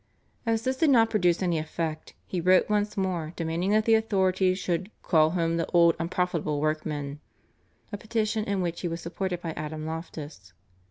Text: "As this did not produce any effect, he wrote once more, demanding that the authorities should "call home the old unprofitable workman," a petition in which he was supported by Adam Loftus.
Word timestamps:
"As 0.51 0.63
this 0.63 0.77
did 0.77 0.89
not 0.89 1.11
produce 1.11 1.43
any 1.43 1.59
effect, 1.59 2.15
he 2.25 2.41
wrote 2.41 2.67
once 2.71 2.97
more, 2.97 3.33
demanding 3.35 3.69
that 3.69 3.85
the 3.85 3.93
authorities 3.93 4.57
should 4.57 4.89
"call 5.03 5.29
home 5.29 5.57
the 5.57 5.69
old 5.75 5.95
unprofitable 5.99 6.59
workman," 6.59 7.19
a 7.91 7.97
petition 7.99 8.43
in 8.45 8.61
which 8.61 8.81
he 8.81 8.87
was 8.87 8.99
supported 8.99 9.41
by 9.41 9.51
Adam 9.51 9.85
Loftus. 9.85 10.53